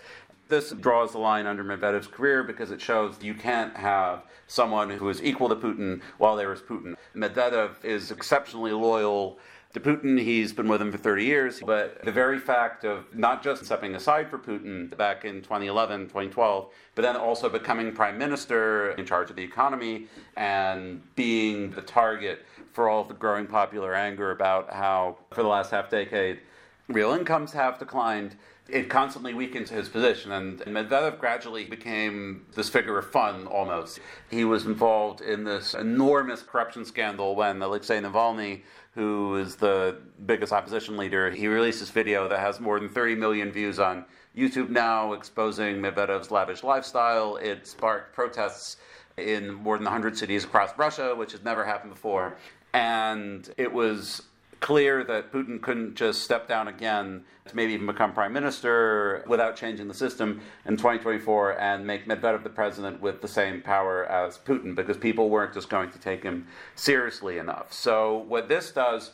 This 0.47 0.71
draws 0.71 1.11
the 1.11 1.19
line 1.19 1.45
under 1.45 1.63
Medvedev's 1.63 2.07
career 2.07 2.43
because 2.43 2.71
it 2.71 2.81
shows 2.81 3.17
you 3.21 3.35
can't 3.35 3.77
have 3.77 4.23
someone 4.47 4.89
who 4.89 5.09
is 5.09 5.21
equal 5.21 5.47
to 5.49 5.55
Putin 5.55 6.01
while 6.17 6.35
there 6.35 6.51
is 6.51 6.59
Putin. 6.59 6.95
Medvedev 7.15 7.85
is 7.85 8.09
exceptionally 8.09 8.71
loyal 8.71 9.37
to 9.73 9.79
Putin. 9.79 10.19
He's 10.19 10.53
been 10.53 10.67
with 10.67 10.81
him 10.81 10.91
for 10.91 10.97
30 10.97 11.25
years. 11.25 11.59
But 11.65 12.03
the 12.05 12.11
very 12.11 12.39
fact 12.39 12.85
of 12.85 13.05
not 13.13 13.43
just 13.43 13.65
stepping 13.65 13.95
aside 13.95 14.29
for 14.29 14.37
Putin 14.37 14.95
back 14.97 15.25
in 15.25 15.41
2011, 15.41 16.03
2012, 16.03 16.71
but 16.95 17.01
then 17.01 17.15
also 17.15 17.49
becoming 17.49 17.91
prime 17.91 18.17
minister 18.17 18.91
in 18.91 19.05
charge 19.05 19.29
of 19.29 19.35
the 19.35 19.43
economy 19.43 20.07
and 20.37 21.01
being 21.15 21.71
the 21.71 21.81
target 21.81 22.45
for 22.71 22.87
all 22.87 23.01
of 23.01 23.07
the 23.07 23.13
growing 23.13 23.47
popular 23.47 23.93
anger 23.93 24.31
about 24.31 24.71
how, 24.71 25.17
for 25.31 25.43
the 25.43 25.49
last 25.49 25.71
half 25.71 25.89
decade, 25.89 26.39
real 26.87 27.11
incomes 27.11 27.51
have 27.53 27.79
declined 27.79 28.35
it 28.69 28.89
constantly 28.89 29.33
weakens 29.33 29.69
his 29.69 29.89
position. 29.89 30.31
And 30.31 30.59
Medvedev 30.61 31.19
gradually 31.19 31.65
became 31.65 32.45
this 32.55 32.69
figure 32.69 32.97
of 32.97 33.11
fun 33.11 33.47
almost. 33.47 33.99
He 34.29 34.45
was 34.45 34.65
involved 34.65 35.21
in 35.21 35.43
this 35.43 35.73
enormous 35.73 36.41
corruption 36.41 36.85
scandal 36.85 37.35
when 37.35 37.61
Alexei 37.61 37.99
Navalny, 37.99 38.61
who 38.95 39.35
is 39.37 39.55
the 39.57 39.97
biggest 40.25 40.53
opposition 40.53 40.97
leader, 40.97 41.29
he 41.29 41.47
released 41.47 41.81
this 41.81 41.89
video 41.89 42.27
that 42.29 42.39
has 42.39 42.59
more 42.59 42.79
than 42.79 42.89
30 42.89 43.15
million 43.15 43.51
views 43.51 43.79
on 43.79 44.05
YouTube 44.35 44.69
now, 44.69 45.13
exposing 45.13 45.77
Medvedev's 45.77 46.31
lavish 46.31 46.63
lifestyle. 46.63 47.35
It 47.35 47.67
sparked 47.67 48.15
protests 48.15 48.77
in 49.17 49.53
more 49.53 49.77
than 49.77 49.85
100 49.85 50.17
cities 50.17 50.43
across 50.43 50.71
Russia, 50.77 51.13
which 51.15 51.33
has 51.33 51.43
never 51.43 51.65
happened 51.65 51.93
before. 51.93 52.37
And 52.73 53.47
it 53.57 53.71
was 53.71 54.23
clear 54.63 55.03
that 55.03 55.29
Putin 55.29 55.61
couldn't 55.61 55.93
just 55.93 56.21
step 56.21 56.47
down 56.47 56.69
again 56.69 57.25
to 57.45 57.53
maybe 57.53 57.73
even 57.73 57.85
become 57.85 58.13
prime 58.13 58.31
minister 58.31 59.21
without 59.27 59.57
changing 59.57 59.89
the 59.89 59.93
system 59.93 60.39
in 60.65 60.77
2024 60.77 61.59
and 61.59 61.85
make 61.85 62.07
Medvedev 62.07 62.43
the 62.43 62.49
president 62.49 63.01
with 63.01 63.21
the 63.21 63.27
same 63.27 63.61
power 63.61 64.05
as 64.05 64.37
Putin 64.37 64.73
because 64.73 64.95
people 64.95 65.29
weren't 65.29 65.53
just 65.53 65.69
going 65.69 65.91
to 65.91 65.99
take 65.99 66.23
him 66.23 66.47
seriously 66.75 67.39
enough. 67.39 67.73
So, 67.73 68.19
what 68.29 68.47
this 68.47 68.71
does 68.71 69.11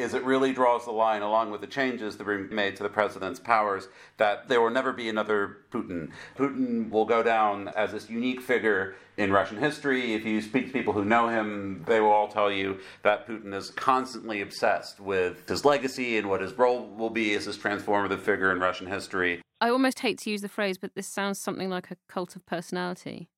is 0.00 0.14
it 0.14 0.24
really 0.24 0.52
draws 0.52 0.84
the 0.84 0.90
line, 0.90 1.22
along 1.22 1.50
with 1.50 1.60
the 1.60 1.66
changes 1.66 2.16
that 2.16 2.26
were 2.26 2.38
made 2.38 2.76
to 2.76 2.82
the 2.82 2.88
president's 2.88 3.38
powers, 3.38 3.88
that 4.16 4.48
there 4.48 4.60
will 4.60 4.70
never 4.70 4.92
be 4.92 5.08
another 5.08 5.58
Putin. 5.70 6.10
Putin 6.36 6.90
will 6.90 7.04
go 7.04 7.22
down 7.22 7.68
as 7.68 7.92
this 7.92 8.10
unique 8.10 8.40
figure 8.40 8.96
in 9.16 9.32
Russian 9.32 9.58
history. 9.58 10.14
If 10.14 10.24
you 10.24 10.40
speak 10.40 10.66
to 10.66 10.72
people 10.72 10.92
who 10.92 11.04
know 11.04 11.28
him, 11.28 11.84
they 11.86 12.00
will 12.00 12.10
all 12.10 12.28
tell 12.28 12.50
you 12.50 12.78
that 13.02 13.28
Putin 13.28 13.54
is 13.54 13.70
constantly 13.70 14.40
obsessed 14.40 14.98
with 15.00 15.48
his 15.48 15.64
legacy 15.64 16.16
and 16.16 16.28
what 16.28 16.40
his 16.40 16.52
role 16.54 16.86
will 16.86 17.10
be 17.10 17.34
as 17.34 17.46
this 17.46 17.58
transformative 17.58 18.20
figure 18.20 18.50
in 18.50 18.58
Russian 18.58 18.86
history. 18.86 19.42
I 19.60 19.68
almost 19.68 20.00
hate 20.00 20.18
to 20.20 20.30
use 20.30 20.40
the 20.40 20.48
phrase, 20.48 20.78
but 20.78 20.94
this 20.94 21.06
sounds 21.06 21.38
something 21.38 21.68
like 21.68 21.90
a 21.90 21.96
cult 22.08 22.34
of 22.34 22.46
personality. 22.46 23.28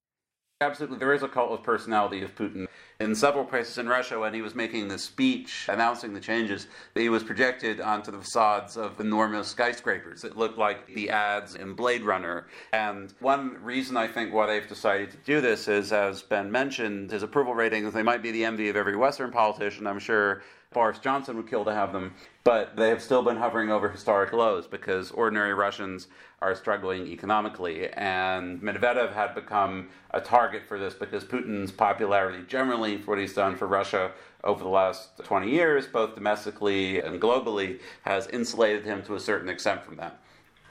Absolutely. 0.63 0.97
There 0.97 1.13
is 1.13 1.23
a 1.23 1.27
cult 1.27 1.51
of 1.51 1.61
personality 1.61 2.23
of 2.23 2.33
Putin. 2.35 2.67
In 2.99 3.13
several 3.13 3.43
places 3.43 3.77
in 3.77 3.89
Russia, 3.89 4.17
when 4.17 4.33
he 4.33 4.41
was 4.41 4.55
making 4.55 4.87
the 4.87 4.97
speech 4.97 5.65
announcing 5.67 6.13
the 6.13 6.21
changes, 6.21 6.67
he 6.95 7.09
was 7.09 7.21
projected 7.21 7.81
onto 7.81 8.11
the 8.11 8.19
facades 8.19 8.77
of 8.77 8.97
enormous 8.99 9.49
skyscrapers. 9.49 10.23
It 10.23 10.37
looked 10.37 10.57
like 10.57 10.87
the 10.87 11.09
ads 11.09 11.55
in 11.55 11.73
Blade 11.73 12.03
Runner. 12.03 12.47
And 12.71 13.13
one 13.19 13.57
reason 13.61 13.97
I 13.97 14.07
think 14.07 14.33
why 14.33 14.47
they've 14.47 14.67
decided 14.67 15.11
to 15.11 15.17
do 15.17 15.41
this 15.41 15.67
is, 15.67 15.91
as 15.91 16.21
Ben 16.21 16.49
mentioned, 16.49 17.11
his 17.11 17.23
approval 17.23 17.53
ratings, 17.53 17.93
they 17.93 18.03
might 18.03 18.23
be 18.23 18.31
the 18.31 18.45
envy 18.45 18.69
of 18.69 18.77
every 18.77 18.95
Western 18.95 19.31
politician. 19.31 19.85
I'm 19.85 19.99
sure 19.99 20.43
Boris 20.71 20.99
Johnson 20.99 21.35
would 21.37 21.49
kill 21.49 21.65
to 21.65 21.73
have 21.73 21.91
them, 21.91 22.13
but 22.43 22.75
they 22.75 22.89
have 22.89 23.01
still 23.01 23.21
been 23.21 23.37
hovering 23.37 23.71
over 23.71 23.89
historic 23.89 24.33
lows 24.33 24.67
because 24.67 25.11
ordinary 25.11 25.53
Russians 25.53 26.07
are 26.41 26.53
struggling 26.55 27.07
economically. 27.07 27.89
And 27.89 28.61
Medvedev 28.61 29.13
had 29.13 29.33
become 29.33 29.89
a 30.11 30.19
target 30.19 30.63
for 30.67 30.77
this 30.77 30.93
because 30.93 31.23
Putin's 31.23 31.71
popularity 31.71 32.43
generally 32.47 32.97
for 32.97 33.11
what 33.11 33.19
he's 33.19 33.33
done 33.33 33.55
for 33.55 33.67
Russia 33.67 34.11
over 34.43 34.61
the 34.61 34.69
last 34.69 35.17
20 35.23 35.49
years, 35.49 35.87
both 35.87 36.15
domestically 36.15 36.99
and 36.99 37.21
globally, 37.21 37.79
has 38.01 38.27
insulated 38.27 38.83
him 38.83 39.01
to 39.03 39.15
a 39.15 39.19
certain 39.19 39.47
extent 39.47 39.81
from 39.83 39.95
that. 39.95 40.19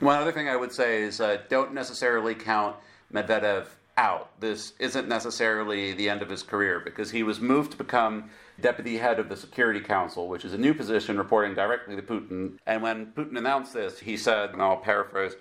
One 0.01 0.19
other 0.19 0.33
thing 0.33 0.49
I 0.49 0.57
would 0.57 0.73
say 0.73 1.03
is 1.03 1.21
uh, 1.21 1.39
don't 1.49 1.73
necessarily 1.73 2.35
count 2.35 2.77
Medvedev 3.13 3.67
out. 3.97 4.41
This 4.41 4.73
isn't 4.79 5.09
necessarily 5.09 5.93
the 5.93 6.09
end 6.09 6.23
of 6.23 6.31
his 6.31 6.43
career 6.43 6.81
because 6.81 7.11
he 7.11 7.23
was 7.23 7.41
moved 7.41 7.73
to 7.73 7.77
become 7.77 8.31
deputy 8.61 8.97
head 8.97 9.19
of 9.19 9.29
the 9.29 9.37
Security 9.37 9.81
Council, 9.81 10.29
which 10.29 10.45
is 10.45 10.53
a 10.53 10.59
new 10.59 10.73
position 10.75 11.19
reporting 11.19 11.55
directly 11.55 11.97
to 11.97 12.03
Putin. 12.03 12.59
And 12.67 12.83
when 12.83 13.07
Putin 13.07 13.37
announced 13.37 13.75
this, 13.75 13.99
he 13.99 14.17
said, 14.17 14.51
and 14.51 14.63
I'll 14.63 14.77
paraphrase, 14.77 15.35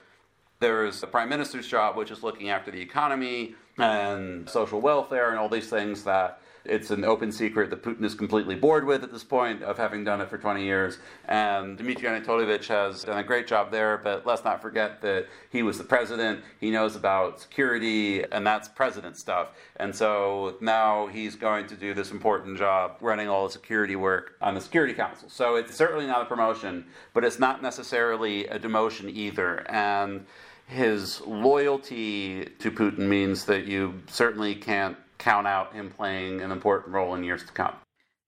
there's 0.60 1.02
the 1.02 1.08
prime 1.08 1.30
minister's 1.30 1.68
job, 1.68 1.96
which 1.96 2.12
is 2.12 2.24
looking 2.24 2.50
after 2.50 2.72
the 2.72 2.82
economy 2.82 3.56
and 3.78 4.50
social 4.50 4.82
welfare 4.82 5.30
and 5.30 5.40
all 5.40 5.50
these 5.50 5.70
things 5.70 6.04
that 6.04 6.41
it's 6.64 6.92
an 6.92 7.04
open 7.04 7.32
secret 7.32 7.70
that 7.70 7.84
Putin 7.84 8.04
is 8.04 8.14
completely 8.14 8.56
bored 8.56 8.86
with 8.86 9.04
at 9.04 9.12
this 9.12 9.24
point 9.24 9.64
of 9.64 9.78
having 9.78 10.04
done 10.04 10.22
it 10.22 10.30
for 10.30 10.38
20 10.38 10.64
years. 10.64 11.00
And 11.26 11.78
Dmitry 11.78 12.08
Anatolyevich 12.08 12.68
has 12.68 13.04
done 13.04 13.18
a 13.18 13.24
great 13.24 13.48
job 13.48 13.72
there, 13.72 13.98
but 13.98 14.26
let's 14.26 14.44
not 14.44 14.62
forget 14.62 15.02
that 15.02 15.28
he 15.50 15.64
was 15.64 15.78
the 15.78 15.84
president. 15.84 16.42
He 16.60 16.70
knows 16.70 16.96
about 16.96 17.42
security, 17.42 18.24
and 18.32 18.46
that's 18.46 18.68
president 18.68 19.18
stuff. 19.18 19.50
And 19.78 19.96
so 19.96 20.58
now 20.62 21.08
he's 21.08 21.36
going 21.36 21.68
to 21.68 21.76
do 21.76 21.94
this 21.94 22.12
important 22.12 22.58
job 22.58 22.98
running 23.02 23.28
all 23.28 23.48
the 23.48 23.54
security 23.54 23.96
work 23.96 24.36
on 24.42 24.54
the 24.54 24.62
Security 24.62 24.94
Council. 24.94 25.30
So 25.30 25.56
it's 25.56 25.76
certainly 25.76 26.06
not 26.06 26.22
a 26.22 26.26
promotion, 26.26 26.86
but 27.14 27.24
it's 27.24 27.40
not 27.40 27.62
necessarily 27.62 28.46
a 28.48 28.60
demotion 28.60 29.10
either. 29.10 29.70
And 29.72 30.26
his 30.68 31.22
loyalty 31.22 32.46
to 32.60 32.72
Putin 32.72 33.00
means 33.00 33.46
that 33.46 33.66
you 33.66 34.02
certainly 34.08 34.56
can't 34.56 34.96
count 35.22 35.46
out 35.46 35.74
him 35.74 35.90
playing 35.90 36.42
an 36.42 36.52
important 36.52 36.94
role 36.94 37.14
in 37.14 37.24
years 37.24 37.44
to 37.44 37.52
come. 37.54 37.76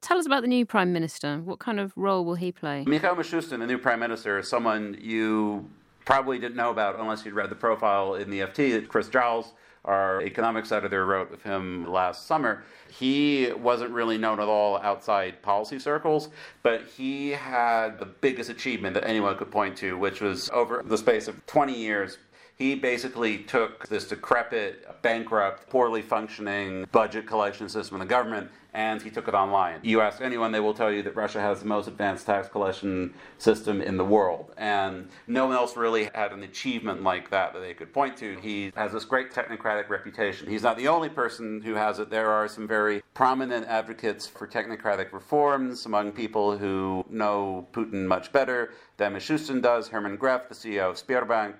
Tell 0.02 0.18
us 0.18 0.26
about 0.26 0.42
the 0.42 0.48
new 0.48 0.66
prime 0.66 0.94
minister. 0.94 1.40
What 1.40 1.60
kind 1.60 1.80
of 1.80 1.92
role 1.96 2.24
will 2.24 2.36
he 2.36 2.52
play? 2.52 2.84
Mikhail 2.86 3.16
Mishustin, 3.16 3.60
the 3.60 3.68
new 3.68 3.78
prime 3.78 4.00
minister, 4.00 4.38
is 4.38 4.48
someone 4.48 4.98
you 5.02 5.70
probably 6.06 6.38
didn't 6.38 6.56
know 6.56 6.70
about 6.70 7.00
unless 7.00 7.26
you'd 7.26 7.34
read 7.34 7.50
the 7.50 7.56
profile 7.56 8.16
in 8.16 8.30
the 8.30 8.42
FT. 8.42 8.74
That 8.74 8.90
Chris 8.90 9.08
Giles, 9.08 9.54
our 9.86 10.22
economics 10.22 10.72
editor, 10.72 11.06
wrote 11.06 11.34
of 11.34 11.42
him 11.42 11.90
last 11.90 12.28
summer. 12.28 12.64
He 12.92 13.52
wasn't 13.54 13.92
really 13.92 14.18
known 14.18 14.40
at 14.40 14.48
all 14.48 14.78
outside 14.78 15.42
policy 15.42 15.80
circles, 15.80 16.30
but 16.62 16.84
he 16.98 17.30
had 17.30 17.98
the 17.98 18.06
biggest 18.06 18.50
achievement 18.50 18.94
that 18.94 19.08
anyone 19.08 19.38
could 19.38 19.52
point 19.52 19.78
to, 19.78 19.98
which 19.98 20.22
was 20.22 20.50
over 20.50 20.84
the 20.86 20.98
space 20.98 21.28
of 21.28 21.44
20 21.46 21.74
years, 21.76 22.18
he 22.58 22.76
basically 22.76 23.40
took 23.40 23.88
this 23.88 24.08
decrepit, 24.08 25.02
bankrupt, 25.02 25.70
poorly 25.70 26.02
functioning 26.02 26.88
budget 26.92 27.26
collection 27.28 27.68
system 27.68 27.96
in 27.96 28.00
the 28.00 28.06
government 28.06 28.50
and 28.74 29.02
he 29.02 29.10
took 29.10 29.28
it 29.28 29.34
online. 29.34 29.80
You 29.84 30.02
ask 30.02 30.22
anyone, 30.22 30.52
they 30.52 30.60
will 30.60 30.74
tell 30.74 30.92
you 30.92 31.04
that 31.04 31.16
Russia 31.16 31.40
has 31.40 31.60
the 31.60 31.68
most 31.68 31.88
advanced 31.88 32.26
tax 32.26 32.48
collection 32.48 33.14
system 33.38 33.82
in 33.82 33.98
the 33.98 34.06
world. 34.06 34.52
And 34.58 35.10
no 35.28 35.46
one 35.46 35.56
else 35.56 35.78
really 35.78 36.10
had 36.16 36.32
an 36.32 36.44
achievement 36.44 37.04
like 37.04 37.30
that 37.30 37.54
that 37.54 37.60
they 37.60 37.74
could 37.74 37.94
point 37.94 38.18
to. 38.18 38.38
He 38.40 38.72
has 38.76 38.92
this 38.92 39.06
great 39.06 39.32
technocratic 39.32 39.90
reputation. 39.90 40.50
He's 40.50 40.64
not 40.64 40.78
the 40.78 40.88
only 40.88 41.10
person 41.10 41.62
who 41.62 41.76
has 41.76 42.00
it. 42.00 42.10
There 42.10 42.32
are 42.32 42.48
some 42.48 42.68
very 42.68 43.04
prominent 43.14 43.68
advocates 43.68 44.26
for 44.26 44.48
technocratic 44.48 45.14
reforms 45.14 45.86
among 45.86 46.12
people 46.12 46.58
who 46.58 47.06
know 47.10 47.68
Putin 47.74 48.06
much 48.08 48.32
better 48.32 48.74
than 48.98 49.14
Mishustin 49.14 49.62
does. 49.62 49.88
Herman 49.90 50.18
Gref, 50.18 50.50
the 50.50 50.56
CEO 50.56 50.90
of 50.90 50.96
Sberbank, 50.96 51.56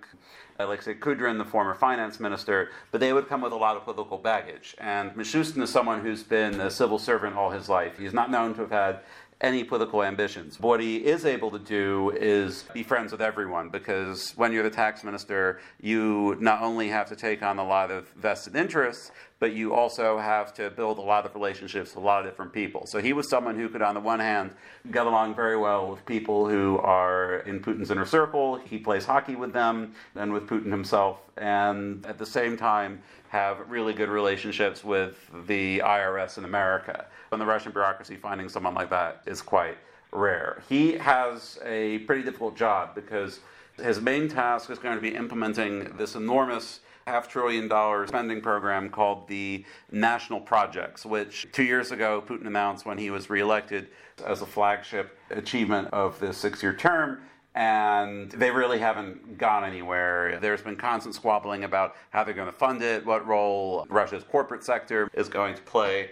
Uh, 0.60 0.66
Alexei 0.66 0.94
Kudrin, 0.94 1.38
the 1.38 1.46
former 1.46 1.74
finance 1.74 2.20
minister, 2.20 2.70
but 2.92 3.00
they 3.00 3.14
would 3.14 3.28
come 3.28 3.42
with 3.42 3.54
a 3.54 3.58
lot 3.58 3.76
of 3.76 3.84
political 3.84 4.18
baggage. 4.18 4.76
And 4.80 5.12
Mishustin 5.12 5.62
is 5.62 5.70
someone 5.70 6.02
who's 6.02 6.24
been 6.24 6.60
a 6.60 6.70
civil 6.70 7.00
servant 7.00 7.36
all 7.36 7.50
his 7.50 7.70
life. 7.70 7.98
He's 7.98 8.14
not 8.14 8.30
known 8.30 8.54
to 8.56 8.62
have 8.62 8.72
had 8.72 9.00
any 9.42 9.64
political 9.64 10.04
ambitions. 10.04 10.60
What 10.60 10.80
he 10.80 10.98
is 10.98 11.26
able 11.26 11.52
to 11.52 11.60
do 11.60 12.12
is 12.12 12.64
be 12.74 12.82
friends 12.82 13.12
with 13.12 13.22
everyone 13.22 13.70
because 13.70 14.32
when 14.38 14.54
you're 14.54 14.64
the 14.64 14.70
tax 14.70 15.04
minister, 15.04 15.60
you 15.82 16.38
not 16.40 16.62
only 16.62 16.88
have 16.88 17.10
to 17.10 17.16
take 17.16 17.44
on 17.44 17.60
a 17.60 17.66
lot 17.66 17.92
of 17.92 18.08
vested 18.16 18.56
interests, 18.56 19.12
but 19.44 19.52
you 19.52 19.74
also 19.74 20.18
have 20.18 20.54
to 20.54 20.70
build 20.70 20.98
a 21.00 21.02
lot 21.02 21.26
of 21.26 21.36
relationships 21.36 21.94
with 21.94 22.02
a 22.02 22.08
lot 22.08 22.24
of 22.24 22.32
different 22.32 22.54
people. 22.54 22.86
So 22.86 23.00
he 23.00 23.12
was 23.12 23.28
someone 23.28 23.60
who 23.60 23.68
could, 23.68 23.82
on 23.82 23.94
the 23.94 24.00
one 24.00 24.22
hand, 24.22 24.52
get 24.90 25.06
along 25.06 25.36
very 25.36 25.58
well 25.58 25.92
with 25.92 26.06
people 26.06 26.48
who 26.48 26.78
are 26.78 27.40
in 27.40 27.60
Putin's 27.60 27.92
inner 27.92 28.06
circle. 28.06 28.56
He 28.56 28.78
plays 28.78 29.04
hockey 29.04 29.36
with 29.36 29.52
them 29.52 29.96
and 30.16 30.32
with 30.32 30.48
Putin 30.48 30.72
himself, 30.72 31.18
and 31.36 32.06
at 32.06 32.18
the 32.18 32.26
same 32.26 32.56
time, 32.56 33.02
have 33.28 33.70
really 33.70 33.92
good 33.92 34.08
relationships 34.08 34.82
with 34.82 35.30
the 35.46 35.80
IRS 35.80 36.38
in 36.38 36.46
America. 36.46 37.08
In 37.34 37.38
the 37.38 37.46
Russian 37.46 37.74
bureaucracy, 37.74 38.16
finding 38.16 38.48
someone 38.48 38.74
like 38.74 38.92
that 38.92 39.24
is 39.26 39.42
quite 39.42 39.78
rare. 40.14 40.64
He 40.70 40.94
has 40.94 41.60
a 41.66 41.98
pretty 42.08 42.24
difficult 42.24 42.56
job 42.56 42.96
because 42.96 43.42
his 43.76 44.00
main 44.00 44.30
task 44.30 44.70
is 44.70 44.80
going 44.80 44.96
to 44.96 45.02
be 45.02 45.14
implementing 45.14 45.98
this 45.98 46.16
enormous 46.16 46.80
half 47.08 47.28
trillion 47.28 47.68
dollar 47.68 48.08
spending 48.08 48.42
program 48.42 48.90
called 48.90 49.28
the 49.28 49.66
National 49.92 50.40
Projects, 50.40 51.06
which 51.06 51.48
two 51.52 51.64
years 51.64 51.92
ago 51.92 52.24
Putin 52.26 52.48
announced 52.48 52.86
when 52.86 52.98
he 52.98 53.10
was 53.10 53.30
reelected 53.30 53.90
as 54.26 54.42
a 54.42 54.46
flagship 54.46 55.18
achievement 55.30 55.90
of 55.92 56.20
this 56.20 56.38
six 56.38 56.64
year 56.64 56.74
term. 56.74 57.22
And 57.56 58.32
they 58.32 58.50
really 58.50 58.80
haven't 58.80 59.38
gone 59.38 59.64
anywhere. 59.64 60.40
There's 60.42 60.64
been 60.64 60.76
constant 60.76 61.14
squabbling 61.14 61.66
about 61.66 61.96
how 62.10 62.24
they're 62.24 62.34
going 62.34 62.48
to 62.48 62.52
fund 62.52 62.82
it, 62.82 63.06
what 63.06 63.28
role 63.28 63.86
Russia's 63.90 64.24
corporate 64.24 64.64
sector 64.64 65.08
is 65.14 65.30
going 65.30 65.54
to 65.54 65.62
play. 65.62 66.12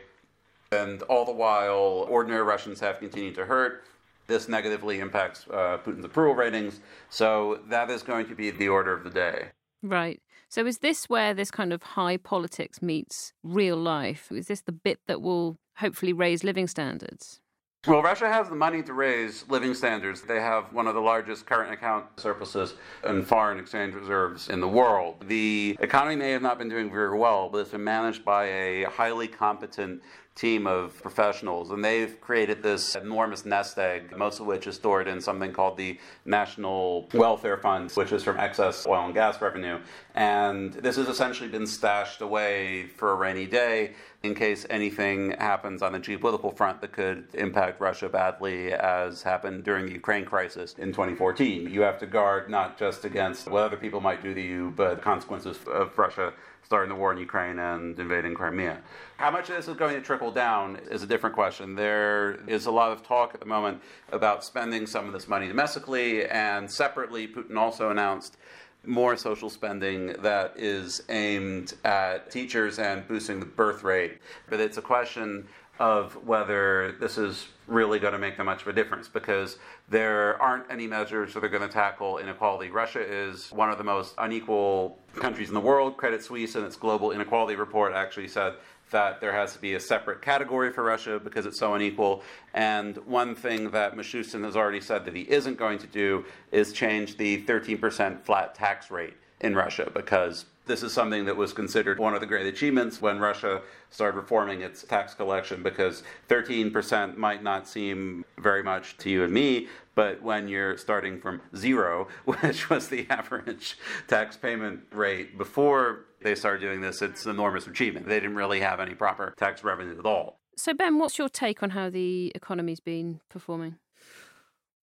And 0.71 1.01
all 1.03 1.25
the 1.25 1.31
while, 1.31 2.05
ordinary 2.07 2.43
Russians 2.43 2.79
have 2.81 2.99
continued 2.99 3.33
to 3.35 3.45
hurt. 3.45 3.85
This 4.27 4.47
negatively 4.47 4.99
impacts 4.99 5.47
uh, 5.49 5.79
Putin's 5.83 6.05
approval 6.05 6.35
ratings. 6.35 6.79
So 7.09 7.59
that 7.69 7.89
is 7.89 8.03
going 8.03 8.27
to 8.27 8.35
be 8.35 8.51
the 8.51 8.69
order 8.69 8.93
of 8.93 9.03
the 9.03 9.09
day. 9.09 9.47
Right. 9.81 10.21
So 10.51 10.65
is 10.65 10.79
this 10.79 11.05
where 11.05 11.33
this 11.33 11.49
kind 11.49 11.71
of 11.71 11.81
high 11.81 12.17
politics 12.17 12.81
meets 12.81 13.31
real 13.41 13.77
life? 13.77 14.29
Is 14.33 14.47
this 14.47 14.59
the 14.59 14.73
bit 14.73 14.99
that 15.07 15.21
will 15.21 15.57
hopefully 15.77 16.11
raise 16.11 16.43
living 16.43 16.67
standards? 16.67 17.39
Well, 17.87 18.03
Russia 18.03 18.27
has 18.27 18.49
the 18.49 18.55
money 18.55 18.83
to 18.83 18.93
raise 18.93 19.45
living 19.47 19.73
standards. 19.73 20.21
They 20.21 20.41
have 20.41 20.73
one 20.73 20.87
of 20.87 20.93
the 20.93 20.99
largest 20.99 21.45
current 21.45 21.71
account 21.71 22.05
surpluses 22.17 22.75
and 23.05 23.25
foreign 23.25 23.59
exchange 23.59 23.95
reserves 23.95 24.49
in 24.49 24.59
the 24.59 24.67
world. 24.67 25.25
The 25.27 25.77
economy 25.79 26.17
may 26.17 26.31
have 26.31 26.41
not 26.41 26.59
been 26.59 26.69
doing 26.69 26.91
very 26.91 27.17
well, 27.17 27.47
but 27.49 27.59
it's 27.59 27.71
been 27.71 27.85
managed 27.85 28.25
by 28.25 28.45
a 28.45 28.83
highly 28.83 29.29
competent 29.29 30.01
team 30.35 30.65
of 30.65 31.01
professionals, 31.01 31.71
and 31.71 31.83
they've 31.83 32.19
created 32.21 32.63
this 32.63 32.95
enormous 32.95 33.45
nest 33.45 33.77
egg, 33.77 34.15
most 34.17 34.39
of 34.39 34.45
which 34.45 34.65
is 34.65 34.75
stored 34.75 35.07
in 35.07 35.19
something 35.19 35.51
called 35.51 35.77
the 35.77 35.99
National 36.25 37.09
Welfare 37.13 37.57
Fund, 37.57 37.91
which 37.91 38.11
is 38.11 38.23
from 38.23 38.39
excess 38.39 38.87
oil 38.87 39.05
and 39.05 39.13
gas 39.13 39.41
revenue. 39.41 39.79
And 40.15 40.73
this 40.73 40.95
has 40.95 41.07
essentially 41.07 41.49
been 41.49 41.67
stashed 41.67 42.21
away 42.21 42.87
for 42.87 43.11
a 43.11 43.15
rainy 43.15 43.45
day. 43.45 43.93
In 44.23 44.35
case 44.35 44.67
anything 44.69 45.31
happens 45.31 45.81
on 45.81 45.93
the 45.93 45.99
geopolitical 45.99 46.55
front 46.55 46.79
that 46.81 46.91
could 46.91 47.27
impact 47.33 47.81
Russia 47.81 48.07
badly, 48.07 48.71
as 48.71 49.23
happened 49.23 49.63
during 49.63 49.87
the 49.87 49.93
Ukraine 49.93 50.25
crisis 50.25 50.75
in 50.77 50.89
2014. 50.89 51.67
You 51.69 51.81
have 51.81 51.97
to 51.99 52.05
guard 52.05 52.49
not 52.49 52.77
just 52.77 53.03
against 53.03 53.49
what 53.49 53.63
other 53.63 53.77
people 53.77 53.99
might 53.99 54.21
do 54.21 54.33
to 54.35 54.41
you, 54.41 54.73
but 54.75 54.95
the 54.95 55.01
consequences 55.01 55.57
of 55.65 55.97
Russia 55.97 56.33
starting 56.63 56.89
the 56.89 56.95
war 56.95 57.11
in 57.11 57.17
Ukraine 57.17 57.57
and 57.57 57.99
invading 57.99 58.35
Crimea. 58.35 58.77
How 59.17 59.31
much 59.31 59.49
of 59.49 59.55
this 59.55 59.67
is 59.67 59.75
going 59.75 59.95
to 59.95 60.01
trickle 60.01 60.31
down 60.31 60.77
is 60.89 61.01
a 61.01 61.07
different 61.07 61.35
question. 61.35 61.75
There 61.75 62.39
is 62.47 62.67
a 62.67 62.71
lot 62.71 62.91
of 62.91 63.03
talk 63.03 63.33
at 63.33 63.39
the 63.39 63.45
moment 63.45 63.81
about 64.11 64.43
spending 64.43 64.85
some 64.85 65.07
of 65.07 65.13
this 65.13 65.27
money 65.27 65.47
domestically, 65.47 66.27
and 66.27 66.69
separately, 66.69 67.27
Putin 67.27 67.57
also 67.57 67.89
announced 67.89 68.37
more 68.85 69.15
social 69.15 69.49
spending 69.49 70.07
that 70.21 70.53
is 70.57 71.03
aimed 71.09 71.73
at 71.83 72.31
teachers 72.31 72.79
and 72.79 73.07
boosting 73.07 73.39
the 73.39 73.45
birth 73.45 73.83
rate. 73.83 74.19
But 74.49 74.59
it's 74.59 74.77
a 74.77 74.81
question 74.81 75.47
of 75.79 76.13
whether 76.27 76.91
this 76.99 77.17
is 77.17 77.47
really 77.67 77.97
going 77.97 78.13
to 78.13 78.19
make 78.19 78.37
that 78.37 78.43
much 78.43 78.61
of 78.61 78.67
a 78.67 78.73
difference 78.73 79.07
because 79.07 79.57
there 79.89 80.39
aren't 80.41 80.69
any 80.69 80.85
measures 80.85 81.33
that 81.33 81.43
are 81.43 81.49
going 81.49 81.67
to 81.67 81.73
tackle 81.73 82.17
inequality. 82.17 82.69
Russia 82.69 83.01
is 83.01 83.51
one 83.51 83.71
of 83.71 83.77
the 83.77 83.83
most 83.83 84.13
unequal 84.17 84.99
countries 85.15 85.47
in 85.47 85.53
the 85.53 85.59
world. 85.59 85.97
Credit 85.97 86.21
Suisse, 86.21 86.55
in 86.55 86.63
its 86.63 86.75
global 86.75 87.11
inequality 87.11 87.55
report, 87.55 87.93
actually 87.93 88.27
said 88.27 88.53
that 88.91 89.19
there 89.19 89.33
has 89.33 89.53
to 89.53 89.59
be 89.59 89.73
a 89.73 89.79
separate 89.79 90.21
category 90.21 90.71
for 90.71 90.83
Russia 90.83 91.19
because 91.19 91.45
it's 91.45 91.57
so 91.57 91.73
unequal. 91.73 92.23
And 92.53 92.97
one 92.97 93.35
thing 93.35 93.71
that 93.71 93.95
Mishustin 93.95 94.43
has 94.43 94.55
already 94.55 94.81
said 94.81 95.05
that 95.05 95.15
he 95.15 95.21
isn't 95.21 95.57
going 95.57 95.79
to 95.79 95.87
do 95.87 96.25
is 96.51 96.71
change 96.71 97.17
the 97.17 97.41
13% 97.43 98.21
flat 98.21 98.53
tax 98.55 98.91
rate 98.91 99.15
in 99.39 99.55
Russia 99.55 99.89
because 99.93 100.45
this 100.65 100.83
is 100.83 100.93
something 100.93 101.25
that 101.25 101.35
was 101.35 101.53
considered 101.53 101.99
one 101.99 102.13
of 102.13 102.21
the 102.21 102.27
great 102.27 102.45
achievements 102.45 103.01
when 103.01 103.19
Russia 103.19 103.61
started 103.89 104.15
reforming 104.15 104.61
its 104.61 104.83
tax 104.83 105.13
collection 105.13 105.63
because 105.63 106.03
13% 106.29 107.17
might 107.17 107.43
not 107.43 107.67
seem 107.67 108.23
very 108.37 108.61
much 108.61 108.95
to 108.97 109.09
you 109.09 109.23
and 109.23 109.33
me, 109.33 109.67
but 109.95 110.21
when 110.21 110.47
you're 110.47 110.77
starting 110.77 111.19
from 111.19 111.41
zero, 111.55 112.07
which 112.25 112.69
was 112.69 112.87
the 112.87 113.07
average 113.09 113.77
tax 114.07 114.37
payment 114.37 114.81
rate 114.91 115.37
before 115.37 116.05
they 116.21 116.35
started 116.35 116.61
doing 116.61 116.81
this, 116.81 117.01
it's 117.01 117.25
an 117.25 117.31
enormous 117.31 117.67
achievement. 117.67 118.07
They 118.07 118.19
didn't 118.19 118.35
really 118.35 118.59
have 118.61 118.79
any 118.79 118.93
proper 118.93 119.33
tax 119.37 119.63
revenue 119.63 119.97
at 119.97 120.05
all. 120.05 120.39
So, 120.55 120.73
Ben, 120.73 120.99
what's 120.99 121.17
your 121.17 121.29
take 121.29 121.63
on 121.63 121.71
how 121.71 121.89
the 121.89 122.31
economy's 122.35 122.79
been 122.79 123.21
performing? 123.29 123.77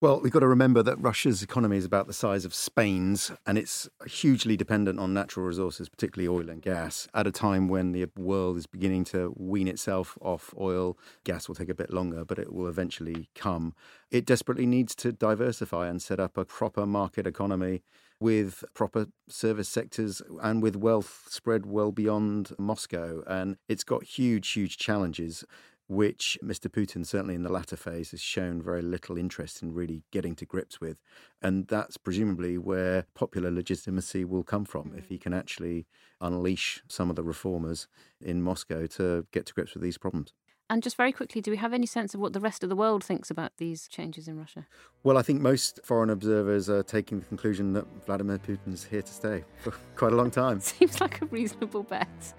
Well, 0.00 0.20
we've 0.20 0.30
got 0.30 0.40
to 0.40 0.46
remember 0.46 0.84
that 0.84 1.02
Russia's 1.02 1.42
economy 1.42 1.76
is 1.76 1.84
about 1.84 2.06
the 2.06 2.12
size 2.12 2.44
of 2.44 2.54
Spain's, 2.54 3.32
and 3.44 3.58
it's 3.58 3.88
hugely 4.06 4.56
dependent 4.56 5.00
on 5.00 5.12
natural 5.12 5.44
resources, 5.44 5.88
particularly 5.88 6.28
oil 6.28 6.48
and 6.48 6.62
gas, 6.62 7.08
at 7.14 7.26
a 7.26 7.32
time 7.32 7.66
when 7.66 7.90
the 7.90 8.06
world 8.16 8.56
is 8.58 8.66
beginning 8.66 9.02
to 9.06 9.34
wean 9.36 9.66
itself 9.66 10.16
off 10.20 10.54
oil. 10.56 10.96
Gas 11.24 11.48
will 11.48 11.56
take 11.56 11.68
a 11.68 11.74
bit 11.74 11.92
longer, 11.92 12.24
but 12.24 12.38
it 12.38 12.52
will 12.52 12.68
eventually 12.68 13.28
come. 13.34 13.74
It 14.08 14.24
desperately 14.24 14.66
needs 14.66 14.94
to 14.94 15.10
diversify 15.10 15.88
and 15.88 16.00
set 16.00 16.20
up 16.20 16.38
a 16.38 16.44
proper 16.44 16.86
market 16.86 17.26
economy 17.26 17.82
with 18.20 18.64
proper 18.74 19.06
service 19.28 19.68
sectors 19.68 20.22
and 20.40 20.62
with 20.62 20.76
wealth 20.76 21.24
spread 21.28 21.66
well 21.66 21.90
beyond 21.90 22.52
Moscow. 22.56 23.24
And 23.26 23.56
it's 23.68 23.82
got 23.82 24.04
huge, 24.04 24.48
huge 24.52 24.76
challenges 24.76 25.44
which 25.88 26.38
Mr. 26.44 26.70
Putin, 26.70 27.04
certainly 27.04 27.34
in 27.34 27.42
the 27.42 27.52
latter 27.52 27.76
phase, 27.76 28.10
has 28.12 28.20
shown 28.20 28.62
very 28.62 28.82
little 28.82 29.16
interest 29.16 29.62
in 29.62 29.72
really 29.72 30.02
getting 30.10 30.36
to 30.36 30.46
grips 30.46 30.80
with. 30.80 31.00
And 31.42 31.66
that's 31.66 31.96
presumably 31.96 32.58
where 32.58 33.06
popular 33.14 33.50
legitimacy 33.50 34.24
will 34.24 34.44
come 34.44 34.64
from 34.64 34.92
if 34.94 35.04
mm-hmm. 35.04 35.14
he 35.14 35.18
can 35.18 35.34
actually 35.34 35.86
unleash 36.20 36.82
some 36.88 37.10
of 37.10 37.16
the 37.16 37.22
reformers 37.22 37.88
in 38.20 38.42
Moscow 38.42 38.86
to 38.86 39.26
get 39.32 39.46
to 39.46 39.54
grips 39.54 39.74
with 39.74 39.82
these 39.82 39.98
problems. 39.98 40.34
And 40.70 40.82
just 40.82 40.96
very 40.96 41.12
quickly, 41.12 41.40
do 41.40 41.50
we 41.50 41.56
have 41.56 41.72
any 41.72 41.86
sense 41.86 42.14
of 42.14 42.20
what 42.20 42.34
the 42.34 42.40
rest 42.40 42.62
of 42.62 42.68
the 42.68 42.76
world 42.76 43.02
thinks 43.02 43.30
about 43.30 43.56
these 43.56 43.88
changes 43.88 44.28
in 44.28 44.38
Russia? 44.38 44.66
Well, 45.02 45.16
I 45.16 45.22
think 45.22 45.40
most 45.40 45.80
foreign 45.82 46.10
observers 46.10 46.68
are 46.68 46.82
taking 46.82 47.20
the 47.20 47.24
conclusion 47.24 47.72
that 47.72 47.86
Vladimir 48.04 48.38
Putin's 48.38 48.84
here 48.84 49.00
to 49.00 49.12
stay 49.12 49.44
for 49.62 49.72
quite 49.96 50.12
a 50.12 50.16
long 50.16 50.30
time. 50.30 50.60
Seems 50.60 51.00
like 51.00 51.22
a 51.22 51.26
reasonable 51.26 51.84
bet. 51.84 52.34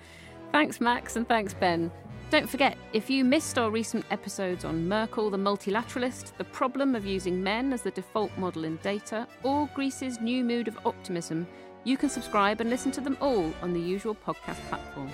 Thanks, 0.52 0.82
Max, 0.82 1.16
and 1.16 1.28
thanks, 1.28 1.54
Ben. 1.54 1.92
Don't 2.32 2.50
forget, 2.50 2.78
if 2.94 3.10
you 3.10 3.24
missed 3.24 3.58
our 3.58 3.72
recent 3.72 4.06
episodes 4.12 4.66
on 4.66 4.88
Merkel 4.88 5.30
the 5.30 5.38
multilateralist, 5.38 6.36
the 6.38 6.44
problem 6.44 6.96
of 6.96 7.06
using 7.06 7.42
men 7.42 7.72
as 7.72 7.82
the 7.82 7.92
default 7.92 8.36
model 8.38 8.66
in 8.66 8.78
data, 8.78 9.28
or 9.44 9.70
Greece's 9.74 10.20
new 10.20 10.44
mood 10.44 10.68
of 10.68 10.78
optimism, 10.86 11.48
you 11.84 11.98
can 11.98 12.10
subscribe 12.10 12.62
and 12.62 12.70
listen 12.70 12.92
to 12.92 13.02
them 13.02 13.18
all 13.22 13.54
on 13.62 13.74
the 13.74 13.80
usual 13.80 14.16
podcast 14.16 14.60
platforms. 14.70 15.14